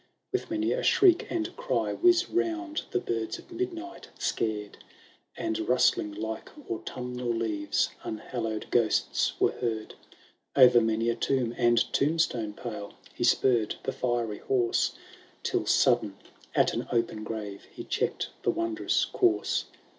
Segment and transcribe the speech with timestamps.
[0.31, 4.79] With many a shriek and cry whiz round The birds of midnight, scared;
[5.37, 9.93] And rustling like autumnal leaves Unhallowed ghosts were heard.
[10.55, 14.95] LSI O'er many a tomb and tombstone pale He spurred the fiery horse,
[15.43, 16.17] Till sudden
[16.55, 19.65] at an open grave He checked the wondrous course.